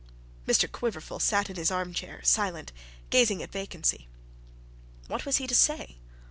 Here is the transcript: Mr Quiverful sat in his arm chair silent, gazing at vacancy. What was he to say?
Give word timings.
Mr 0.47 0.65
Quiverful 0.71 1.19
sat 1.19 1.47
in 1.47 1.57
his 1.57 1.69
arm 1.69 1.93
chair 1.93 2.21
silent, 2.23 2.71
gazing 3.11 3.43
at 3.43 3.51
vacancy. 3.51 4.07
What 5.05 5.27
was 5.27 5.37
he 5.37 5.45
to 5.45 5.53
say? 5.53 5.97